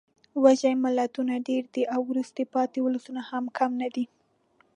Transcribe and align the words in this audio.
وږې 0.43 0.71
ملتونه 0.83 1.33
ډېر 1.47 1.63
دي 1.73 1.83
او 1.93 2.01
وروسته 2.11 2.41
پاتې 2.53 2.77
ولسونه 2.81 3.21
هم 3.29 3.43
کم 3.57 3.71
نه 3.81 3.87
دي. 3.95 4.05